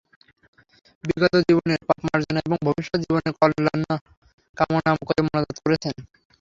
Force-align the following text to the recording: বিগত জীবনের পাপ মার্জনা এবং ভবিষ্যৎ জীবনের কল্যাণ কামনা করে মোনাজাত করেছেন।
বিগত 1.03 1.33
জীবনের 1.41 1.81
পাপ 1.87 1.99
মার্জনা 2.05 2.39
এবং 2.41 2.57
ভবিষ্যৎ 2.67 2.99
জীবনের 3.03 3.33
কল্যাণ 3.39 3.81
কামনা 4.57 4.91
করে 5.01 5.21
মোনাজাত 5.25 5.57
করেছেন। 5.63 5.95